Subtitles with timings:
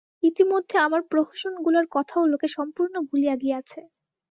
[0.23, 3.79] ইতিমধ্যে আমার প্রহসনগুলার কথাও লোকে সম্পূর্ণ ভুলিয়া গিয়াছে।